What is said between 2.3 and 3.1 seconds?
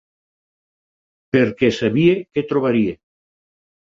què trobaria.